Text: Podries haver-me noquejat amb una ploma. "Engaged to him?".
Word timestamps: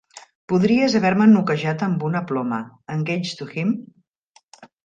Podries 0.53 0.95
haver-me 0.99 1.27
noquejat 1.33 1.85
amb 1.89 2.07
una 2.09 2.23
ploma. 2.33 2.61
"Engaged 2.97 3.39
to 3.43 3.51
him?". 3.55 3.79